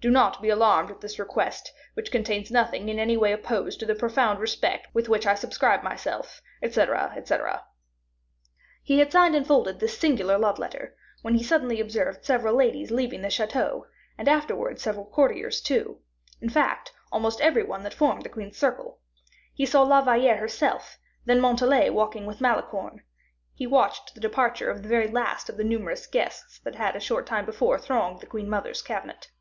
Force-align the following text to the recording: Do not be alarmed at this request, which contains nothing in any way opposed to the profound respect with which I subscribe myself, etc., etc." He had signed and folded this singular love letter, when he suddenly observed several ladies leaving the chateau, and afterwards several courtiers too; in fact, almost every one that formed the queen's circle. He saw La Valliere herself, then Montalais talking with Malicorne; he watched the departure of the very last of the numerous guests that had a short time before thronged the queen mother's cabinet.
Do 0.00 0.10
not 0.12 0.40
be 0.40 0.48
alarmed 0.48 0.92
at 0.92 1.00
this 1.00 1.18
request, 1.18 1.72
which 1.94 2.12
contains 2.12 2.52
nothing 2.52 2.88
in 2.88 3.00
any 3.00 3.16
way 3.16 3.32
opposed 3.32 3.80
to 3.80 3.84
the 3.86 3.96
profound 3.96 4.38
respect 4.38 4.86
with 4.94 5.08
which 5.08 5.26
I 5.26 5.34
subscribe 5.34 5.82
myself, 5.82 6.40
etc., 6.62 7.12
etc." 7.16 7.64
He 8.84 9.00
had 9.00 9.10
signed 9.10 9.34
and 9.34 9.44
folded 9.44 9.80
this 9.80 9.98
singular 9.98 10.38
love 10.38 10.56
letter, 10.60 10.94
when 11.22 11.34
he 11.34 11.42
suddenly 11.42 11.80
observed 11.80 12.24
several 12.24 12.54
ladies 12.54 12.92
leaving 12.92 13.22
the 13.22 13.28
chateau, 13.28 13.86
and 14.16 14.28
afterwards 14.28 14.82
several 14.82 15.04
courtiers 15.04 15.60
too; 15.60 15.98
in 16.40 16.48
fact, 16.48 16.92
almost 17.10 17.40
every 17.40 17.64
one 17.64 17.82
that 17.82 17.92
formed 17.92 18.22
the 18.22 18.28
queen's 18.28 18.56
circle. 18.56 19.00
He 19.52 19.66
saw 19.66 19.82
La 19.82 20.00
Valliere 20.00 20.36
herself, 20.36 20.98
then 21.24 21.40
Montalais 21.40 21.90
talking 21.90 22.24
with 22.24 22.40
Malicorne; 22.40 23.02
he 23.52 23.66
watched 23.66 24.14
the 24.14 24.20
departure 24.20 24.70
of 24.70 24.84
the 24.84 24.88
very 24.88 25.08
last 25.08 25.48
of 25.48 25.56
the 25.56 25.64
numerous 25.64 26.06
guests 26.06 26.60
that 26.60 26.76
had 26.76 26.94
a 26.94 27.00
short 27.00 27.26
time 27.26 27.44
before 27.44 27.80
thronged 27.80 28.20
the 28.20 28.26
queen 28.26 28.48
mother's 28.48 28.80
cabinet. 28.80 29.32